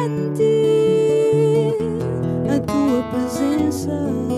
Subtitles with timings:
[0.00, 1.74] sentir
[2.48, 4.29] a tua presença.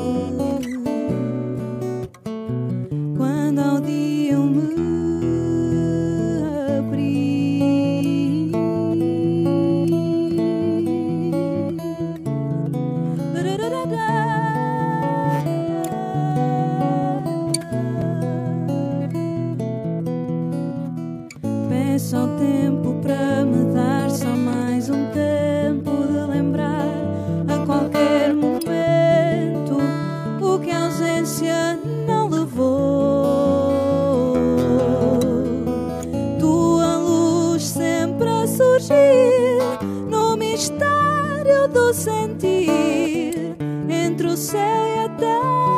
[41.92, 43.56] sentir
[43.88, 45.71] entre o céu e a terra.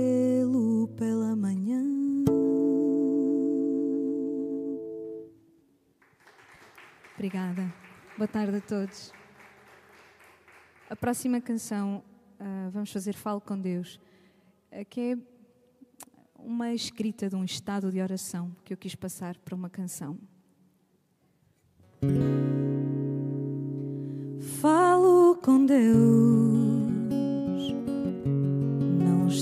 [0.00, 1.84] Pelo pela manhã.
[7.14, 7.70] Obrigada.
[8.16, 9.12] Boa tarde a todos.
[10.88, 12.02] A próxima canção
[12.40, 14.00] uh, vamos fazer Falo com Deus,
[14.72, 15.18] uh, que é
[16.34, 20.18] uma escrita de um estado de oração que eu quis passar para uma canção.
[24.62, 26.59] Falo com Deus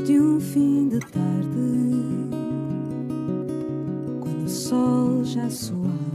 [0.03, 2.29] de um fim de tarde,
[4.21, 6.08] quando o sol já suava.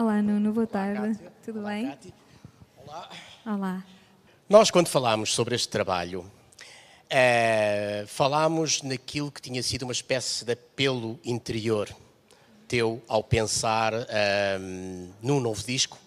[0.00, 1.20] Olá, Nuno, boa tarde.
[1.44, 1.94] Tudo bem?
[2.86, 3.10] Olá.
[3.44, 3.84] Olá.
[4.48, 6.24] Nós, quando falámos sobre este trabalho,
[7.10, 11.86] eh, falámos naquilo que tinha sido uma espécie de apelo interior
[12.66, 15.98] teu ao pensar ehm, num novo disco,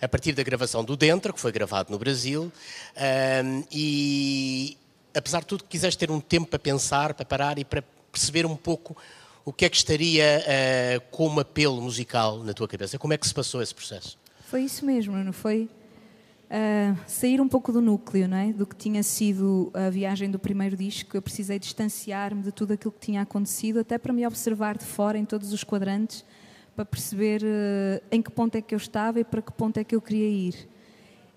[0.00, 2.50] a partir da gravação do Dentro, que foi gravado no Brasil,
[2.96, 4.78] ehm, e
[5.14, 8.56] apesar de tudo, quiseste ter um tempo para pensar, para parar e para perceber um
[8.56, 8.96] pouco
[9.44, 12.98] o que é que estaria eh, como apelo musical na tua cabeça.
[12.98, 14.18] Como é que se passou esse processo?
[14.46, 15.68] Foi isso mesmo, não foi?
[16.54, 18.52] Ah, sair um pouco do núcleo, não é?
[18.52, 21.16] Do que tinha sido a viagem do primeiro disco.
[21.16, 25.16] Eu precisei distanciar-me de tudo aquilo que tinha acontecido, até para me observar de fora
[25.16, 26.22] em todos os quadrantes,
[26.76, 29.84] para perceber ah, em que ponto é que eu estava e para que ponto é
[29.84, 30.68] que eu queria ir.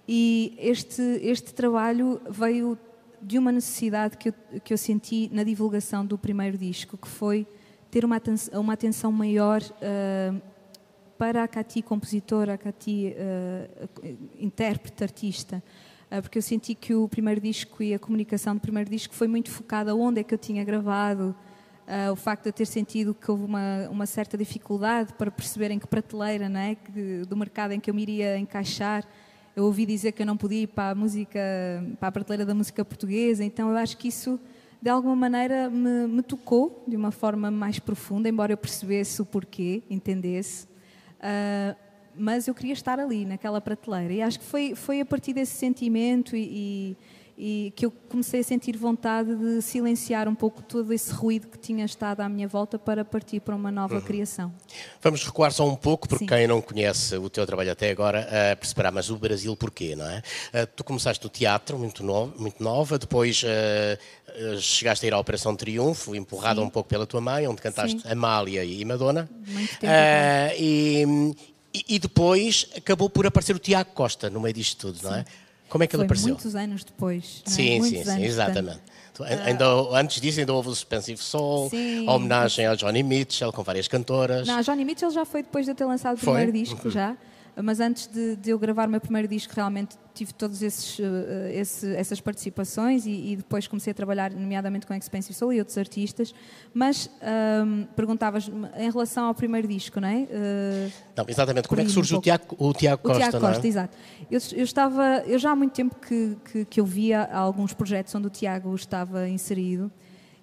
[0.06, 2.78] E este, este trabalho veio
[3.22, 4.34] de uma necessidade que eu,
[4.66, 7.48] que eu senti na divulgação do primeiro disco, que foi
[7.92, 10.34] ter uma, aten uma atenção maior ah,
[11.18, 15.64] para a Cati compositora, a Cati uh, intérprete, artista,
[16.12, 19.28] uh, porque eu senti que o primeiro disco e a comunicação do primeiro disco foi
[19.28, 21.36] muito focada onde é que eu tinha gravado,
[21.88, 25.72] uh, o facto de eu ter sentido que houve uma, uma certa dificuldade para perceber
[25.72, 29.06] em que prateleira não é, que, do mercado em que eu me iria encaixar.
[29.56, 31.40] Eu ouvi dizer que eu não podia ir para a música,
[31.98, 34.38] para a prateleira da música portuguesa, então eu acho que isso
[34.86, 39.26] de alguma maneira me, me tocou de uma forma mais profunda, embora eu percebesse o
[39.26, 40.68] porquê, entendesse.
[41.16, 41.76] Uh,
[42.16, 44.14] mas eu queria estar ali, naquela prateleira.
[44.14, 46.96] E acho que foi, foi a partir desse sentimento e,
[47.38, 51.58] e, que eu comecei a sentir vontade de silenciar um pouco todo esse ruído que
[51.58, 54.02] tinha estado à minha volta para partir para uma nova uhum.
[54.02, 54.54] criação.
[55.02, 56.30] Vamos recuar só um pouco, porque Sim.
[56.30, 60.10] quem não conhece o teu trabalho até agora uh, perceberá, mas o Brasil porquê, não
[60.10, 60.20] é?
[60.20, 65.20] Uh, tu começaste no teatro, muito, no, muito nova, depois uh, chegaste a ir à
[65.20, 66.68] Operação Triunfo, empurrada Sim.
[66.68, 68.08] um pouco pela tua mãe, onde cantaste Sim.
[68.10, 69.30] Amália e Madonna.
[69.48, 69.94] Muito tempo.
[71.76, 75.26] E, e, depois acabou por aparecer o Tiago Costa no meio disto tudo, não é?
[75.70, 76.28] Como é que Foi ele apareceu?
[76.30, 77.44] muitos anos depois.
[77.46, 77.50] É?
[77.50, 78.80] Sim, muitos sim, sim, exatamente.
[79.46, 79.66] Ainda,
[79.98, 82.06] antes disso, ainda houve o Suspensive Soul, Sim.
[82.08, 84.46] a homenagem ao Johnny Mitchell, com várias cantoras.
[84.46, 86.34] Não, Johnny Mitchell já foi depois de ter lançado o Foi?
[86.34, 87.16] primeiro disco, já.
[87.64, 91.52] Mas antes de, de eu gravar o meu primeiro disco, realmente tive todas esses, eh,
[91.54, 95.78] esse, essas participações e, e, depois comecei a trabalhar, nomeadamente com Expensive Soul e outros
[95.78, 96.34] artistas.
[96.74, 97.10] Mas
[97.66, 100.24] hum, perguntavas em relação ao primeiro disco, não é?
[100.24, 101.68] Uh, Não, exatamente.
[101.68, 103.52] Como é que surge um o Tiago, o Tiago o Costa, Tiago não é?
[103.54, 103.98] Costa, exato.
[104.30, 108.14] Eu, eu estava, eu já há muito tempo que, que, que eu via alguns projetos
[108.16, 109.92] onde o Tiago estava inserido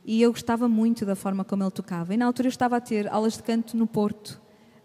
[0.05, 2.13] e eu gostava muito da forma como ele tocava.
[2.13, 4.42] E na altura eu estava a ter aulas de canto no Porto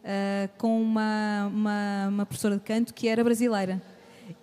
[0.07, 3.81] uh, com uma, uma, uma professora de canto que era brasileira.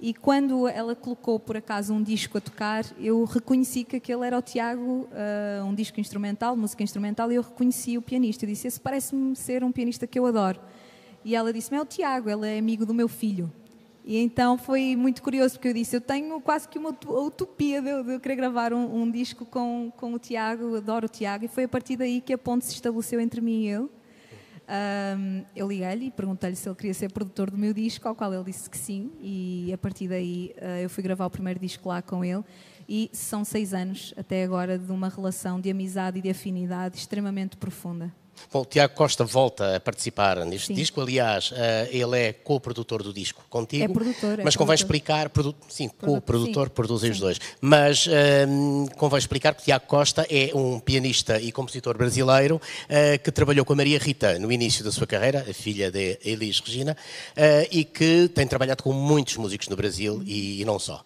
[0.00, 4.38] E quando ela colocou por acaso um disco a tocar, eu reconheci que aquele era
[4.38, 8.44] o Tiago, uh, um disco instrumental, música instrumental, e eu reconheci o pianista.
[8.44, 10.60] Eu disse: Esse parece-me ser um pianista que eu adoro.
[11.24, 13.50] E ela disse-me: É o Tiago, ele é amigo do meu filho.
[14.06, 17.88] E então foi muito curioso, porque eu disse: Eu tenho quase que uma utopia de
[17.88, 21.44] eu, de eu querer gravar um, um, disco com, com o Tiago, adoro o Tiago,
[21.44, 23.88] e foi a partir daí que a ponte se estabeleceu entre mim e ele.
[24.66, 28.32] Um, eu liguei-lhe e perguntei-lhe se ele queria ser produtor do meu disco, ao qual
[28.32, 31.88] ele disse que sim, e a partir daí uh, eu fui gravar o primeiro disco
[31.88, 32.42] lá com ele.
[32.88, 37.56] E são seis anos até agora de uma relação de amizade e de afinidade extremamente
[37.56, 38.12] profunda.
[38.52, 40.74] Bom, o Tiago Costa volta a participar neste sim.
[40.74, 41.00] disco.
[41.00, 41.54] Aliás, uh,
[41.90, 43.84] ele é co-produtor do disco contigo.
[43.84, 44.40] É produtor.
[44.40, 45.28] É mas é convém explicar.
[45.28, 47.40] Produ sim, co-produtor, produzem os dois.
[47.60, 48.10] Mas uh,
[48.96, 53.72] convém explicar que Tiago Costa é um pianista e compositor brasileiro uh, que trabalhou com
[53.72, 56.96] a Maria Rita no início da sua carreira, a filha de Elis Regina,
[57.70, 61.04] e que tem trabalhado com muitos músicos no Brasil e, e não só.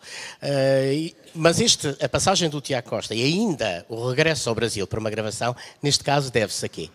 [0.92, 4.98] E, mas este, a passagem do Tiago Costa e ainda o regresso ao Brasil para
[4.98, 6.90] uma gravação, neste caso, deve-se a quê?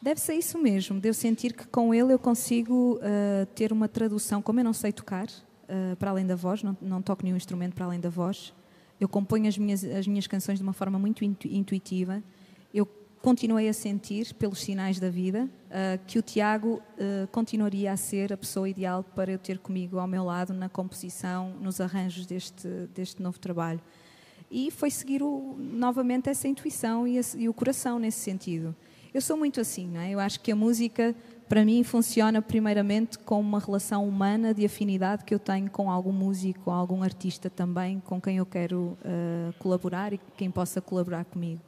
[0.00, 1.00] Deve ser isso mesmo.
[1.00, 4.42] Devo sentir que com ele eu consigo uh, ter uma tradução.
[4.42, 7.74] Como eu não sei tocar, uh, para além da voz, não, não, toco nenhum instrumento
[7.74, 8.52] para além da voz,
[9.00, 12.22] eu componho as minhas, as minhas canções de uma forma muito intu intuitiva.
[12.72, 12.86] Eu
[13.22, 16.82] continuei a sentir, pelos sinais da vida, uh, que o Tiago
[17.32, 21.54] continuaria a ser a pessoa ideal para eu ter comigo ao meu lado na composição,
[21.60, 23.80] nos arranjos deste, deste novo trabalho.
[24.50, 28.74] E foi seguir o, novamente essa intuição e, e o coração nesse sentido.
[29.16, 30.10] Eu sou muito assim, não é?
[30.10, 31.14] Eu acho que a música,
[31.48, 36.12] para mim, funciona primeiramente com uma relação humana de afinidade que eu tenho com algum
[36.12, 41.62] músico, algum artista também, com quem eu quero uh, colaborar e quem possa colaborar comigo.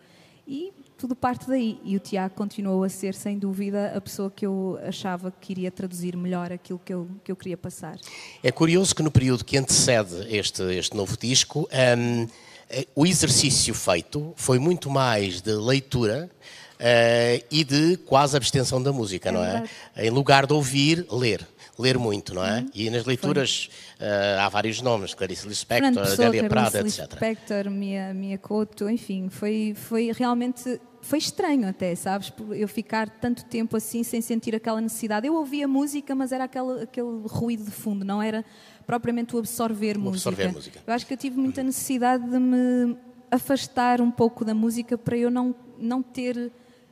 [0.46, 1.80] E tudo parte daí.
[1.82, 5.70] E o Tiago continuou a ser, sem dúvida, a pessoa que eu achava que iria
[5.70, 7.96] traduzir melhor aquilo que eu, que eu queria passar.
[8.42, 12.28] É curioso que no período que antecede este, este novo disco, um,
[12.68, 16.30] eh, o exercício feito foi muito mais de leitura
[16.78, 19.64] uh, e de quase abstenção da música, é não é?
[19.96, 21.46] Em lugar de ouvir, ler.
[21.78, 22.58] Ler muito, não é?
[22.58, 22.70] Uhum.
[22.74, 23.70] E nas leituras
[24.00, 27.00] uh, há vários nomes, Clarice Lispector, Adélia Prada, etc.
[27.10, 32.32] Lispector, Mia, Mia Couto, enfim, foi, foi realmente foi estranho até, sabes?
[32.50, 35.26] Eu ficar tanto tempo assim sem sentir aquela necessidade.
[35.26, 38.44] Eu ouvia música, mas era aquele, aquele ruído de fundo, não era
[38.84, 40.30] propriamente o absorver, o música.
[40.30, 40.80] absorver música.
[40.86, 42.96] Eu acho que eu tive muita necessidade de me
[43.30, 46.50] afastar um pouco da música para eu não, não ter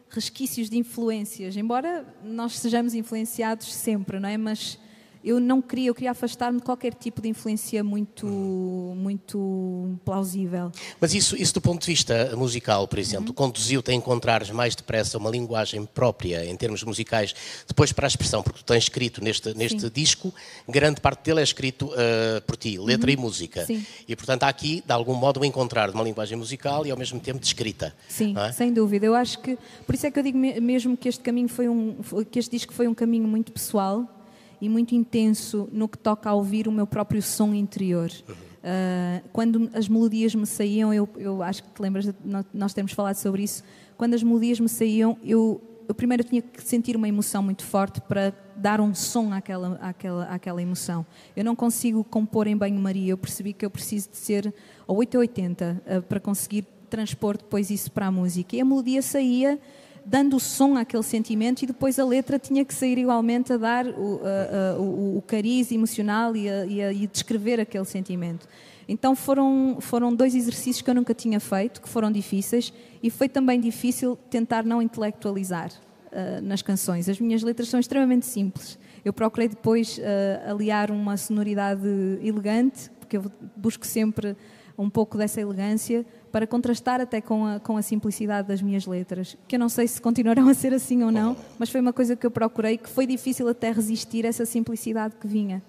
[0.09, 4.37] resquícios de influências, embora nós sejamos influenciados sempre, não é?
[4.37, 4.79] Mas
[5.26, 8.25] eu não queria, eu queria afastar-me de qualquer tipo de influência muito,
[8.97, 10.71] muito plausível.
[11.00, 13.35] Mas isso, isso do ponto de vista musical, por exemplo, uhum.
[13.35, 17.35] conduziu-te a encontrares mais depressa uma linguagem própria em termos musicais,
[17.66, 20.33] depois para a expressão, porque tu tens escrito neste, neste disco,
[20.68, 23.14] grande parte dele é escrito uh, por ti, letra uhum.
[23.14, 23.66] e música.
[23.66, 23.85] Sim.
[24.06, 26.97] E portanto há aqui, de algum modo, um encontrar de uma linguagem musical e ao
[26.97, 27.92] mesmo tempo de escrita.
[28.09, 28.52] Sim, é?
[28.52, 29.04] sem dúvida.
[29.04, 31.97] Eu acho que, por isso é que eu digo mesmo que este caminho foi um,
[32.30, 34.15] que este disco foi um caminho muito pessoal
[34.61, 38.11] e muito intenso no que toca a ouvir o meu próprio som interior.
[38.67, 42.13] Uh, quando as melodias me saíam, eu, eu acho que te lembras,
[42.53, 43.63] nós temos falado sobre isso,
[43.97, 48.01] quando as melodias me saíam, eu, eu primeiro tinha que sentir uma emoção muito forte
[48.01, 51.07] para dar um som àquela, àquela, àquela emoção.
[51.37, 54.53] Eu não consigo compor em banho-maria, eu percebi que eu preciso de ser
[54.87, 58.57] ou 8 ou 80 uh, para conseguir transpor depois isso para a música.
[58.57, 59.61] E a melodia saía
[60.07, 64.21] dando som àquele sentimento e depois a letra tinha que sair igualmente a dar o,
[64.23, 68.47] a, a, o, o cariz emocional e a, e e descrever aquele sentimento.
[68.89, 72.73] Então foram, foram dois exercícios que eu nunca tinha feito, que foram difíceis,
[73.03, 77.09] e foi também difícil tentar não intelectualizar uh, nas canções.
[77.09, 78.79] As minhas letras são extremamente simples.
[79.05, 81.89] Eu procurei depois uh, aliar uma sonoridade
[82.23, 83.25] elegante, porque eu
[83.57, 84.37] busco sempre
[84.78, 89.37] um pouco dessa elegância, para contrastar até com a, com a simplicidade das minhas letras,
[89.49, 92.14] que eu não sei se continuarão a ser assim ou não, mas foi uma coisa
[92.14, 95.62] que eu procurei, que foi difícil até resistir a essa simplicidade que vinha.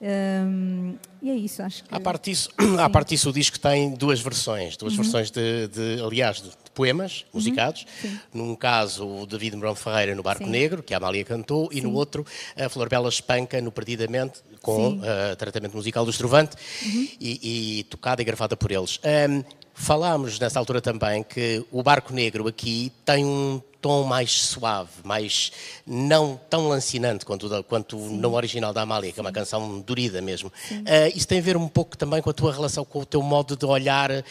[0.00, 1.94] Um, e é isso, acho que.
[1.94, 2.48] À parte disso,
[2.80, 5.02] à parte disso, o disco tem duas versões, duas uhum.
[5.02, 7.28] versões de, de, aliás, de, de poemas uhum.
[7.34, 7.86] musicados.
[8.02, 8.18] Uhum.
[8.32, 10.50] Num caso, o David Mourão Ferreira no Barco Sim.
[10.50, 11.78] Negro, que a Amália cantou, Sim.
[11.78, 12.24] e no outro,
[12.56, 17.08] a Flor Bela Espanca no Perdidamente, com uh, tratamento musical do Estrovante uhum.
[17.20, 18.98] e, e, tocada e gravada por eles.
[19.04, 24.90] Um, Falámos nessa altura também que o Barco Negro aqui tem um tom mais suave,
[25.04, 25.52] mais
[25.86, 30.48] não tão lancinante quanto, quanto no original da Amália, que é uma canção durida mesmo.
[30.70, 33.22] Uh, isso tem a ver um pouco também com a tua relação, com o teu
[33.22, 34.24] modo de olhar uh,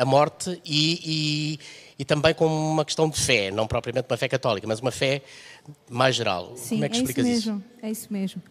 [0.00, 1.58] a morte e, e,
[1.98, 5.22] e, também com uma questão de fé, não propriamente uma fé católica, mas uma fé
[5.90, 6.52] mais geral.
[6.56, 7.52] Sim, Como é que é explicas isso?
[7.52, 7.86] Mesmo, isso?
[7.86, 8.42] É isso mesmo.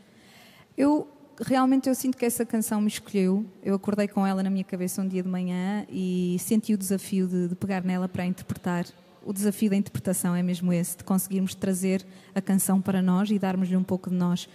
[0.78, 1.08] Eu
[1.40, 3.46] realmente eu sinto que essa canção me escolheu.
[3.64, 7.28] Eu acordei com ela na minha cabeça um dia de manhã e senti o desafio
[7.28, 8.86] de, de pegar nela para interpretar.
[9.28, 12.02] O desafio da interpretação é mesmo esse, de conseguirmos trazer
[12.34, 14.48] a canção para nós e darmos-lhe um pouco de nós.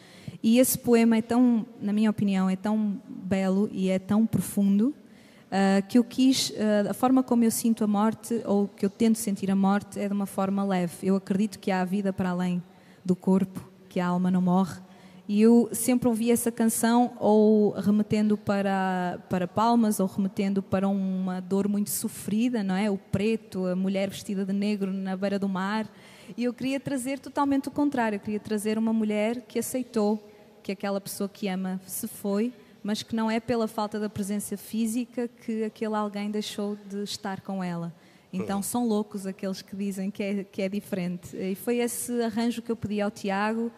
[0.43, 4.89] E esse poema é tão, na minha opinião, é tão belo e é tão profundo
[4.89, 8.89] uh, que eu quis, uh, a forma como eu sinto a morte, ou que eu
[8.89, 10.95] tento sentir a morte, é de uma forma leve.
[11.03, 12.63] Eu acredito que há vida para além
[13.05, 14.81] do corpo, que a alma não morre.
[15.29, 21.41] E eu sempre ouvi essa canção ou remetendo para, para palmas ou remetendo para uma
[21.41, 22.91] dor muito sofrida, não é?
[22.91, 25.89] O preto, a mulher vestida de negro na beira do mar.
[26.37, 28.17] E eu queria trazer totalmente o contrário.
[28.17, 30.29] Eu queria trazer uma mulher que aceitou
[30.63, 32.53] que aquela pessoa que ama se foi
[32.83, 37.41] mas que não é pela falta da presença física que aquele alguém deixou de estar
[37.41, 37.95] com ela.
[38.33, 41.37] Então são loucos aqueles que dizem que é, que é diferente.
[41.37, 43.71] E foi esse arranjo que eu pedi ao Tiago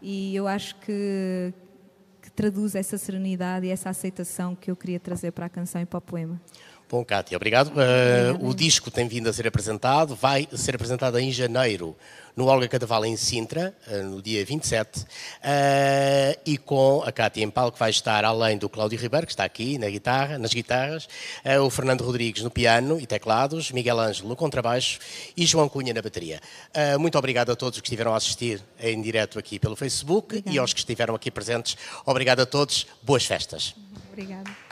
[0.00, 1.52] e eu acho que,
[2.22, 5.86] que traduz essa serenidade e essa aceitação que eu queria trazer para a canção e
[5.86, 6.40] para o poema.
[6.90, 7.68] Bom, Kátia, obrigado.
[7.68, 11.94] Uh, o disco tem vindo a ser apresentado, vai ser apresentado em janeiro
[12.34, 15.06] no Olga Cadaval em Sintra, uh, no dia 27, uh,
[15.42, 19.44] eh, e com a Kátia em palco vai estar, além do Cláudio Ribeiro, que está
[19.44, 21.06] aqui na guitarra, nas guitarras,
[21.62, 24.98] o Fernando Rodrigues no piano e teclados, Miguel Ângelo no contrabaixo
[25.36, 26.40] e João Cunha na bateria.
[26.98, 30.56] muito obrigado a todos que estiveram a assistir em direto aqui pelo Facebook Obrigada.
[30.56, 31.76] e aos que estiveram aqui presentes.
[32.06, 33.74] Obrigado a todos, boas festas.
[34.12, 34.67] Obrigada.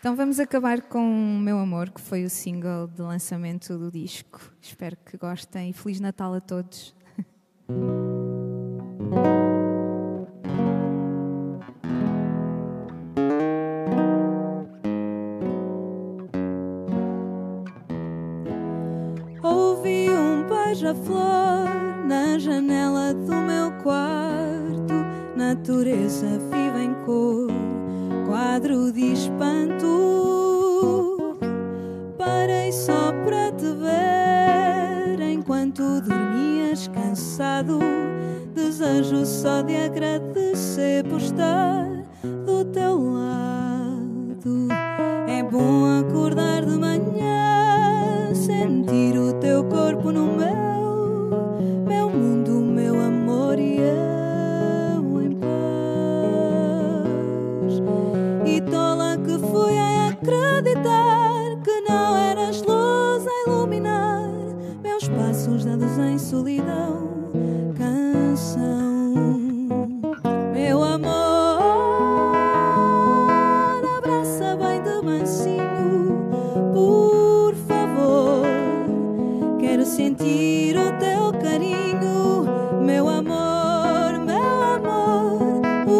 [0.00, 4.40] Então vamos acabar com Meu Amor, que foi o single de lançamento do disco.
[4.62, 6.96] Espero que gostem e Feliz Natal a todos.
[19.42, 21.68] Ouvi um beija-flor
[22.06, 24.94] na janela do meu quarto,
[25.36, 27.50] natureza viva em cor
[28.30, 29.79] quadro de espanto.
[37.40, 37.78] Cansado.
[38.54, 41.86] Desejo só de agradecer por estar
[42.22, 43.69] do teu lado.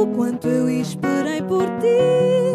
[0.07, 2.50] Quanto eu esperei por ti,